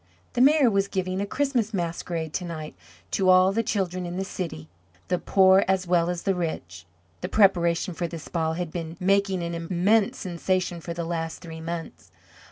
The 0.33 0.41
Mayor 0.41 0.67
was 0.71 0.87
giving 0.87 1.21
a 1.21 1.27
Christmas 1.27 1.75
Masquerade 1.75 2.33
tonight 2.33 2.73
to 3.11 3.29
all 3.29 3.51
the 3.51 3.61
children 3.61 4.03
in 4.03 4.17
the 4.17 4.25
city, 4.25 4.67
the 5.09 5.19
poor 5.19 5.63
as 5.67 5.85
well 5.85 6.09
as 6.09 6.23
the 6.23 6.33
rich. 6.33 6.87
The 7.21 7.29
preparation 7.29 7.93
for 7.93 8.07
this 8.07 8.27
ball 8.27 8.53
had 8.53 8.71
been 8.71 8.97
making 8.99 9.43
an 9.43 9.53
immense 9.53 10.17
sensation 10.17 10.81
for 10.81 10.95
the 10.95 11.05
last 11.05 11.37
three 11.41 11.61
months. 11.61 12.09